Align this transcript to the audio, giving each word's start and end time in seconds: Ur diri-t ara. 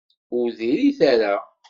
Ur 0.37 0.47
diri-t 0.57 0.99
ara. 1.11 1.33